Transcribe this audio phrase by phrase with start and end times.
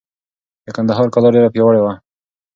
[0.65, 1.93] د کندهار کلا ډېره پیاوړې وه.